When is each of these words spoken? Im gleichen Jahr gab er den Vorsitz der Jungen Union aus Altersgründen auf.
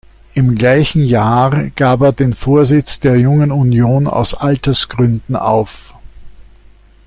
Im 0.33 0.55
gleichen 0.55 1.03
Jahr 1.03 1.69
gab 1.75 2.01
er 2.01 2.11
den 2.11 2.33
Vorsitz 2.33 2.99
der 2.99 3.17
Jungen 3.19 3.51
Union 3.51 4.07
aus 4.07 4.33
Altersgründen 4.33 5.35
auf. 5.35 5.93